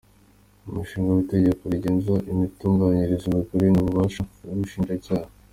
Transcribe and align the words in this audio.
Umushinga 0.69 1.09
w’Itegeko 1.15 1.61
rigena 1.71 2.15
imitunganyirize, 2.33 3.25
imikorere 3.27 3.69
n’ububasha 3.71 4.19
bw’Ubushinjacyaha;. 4.27 5.29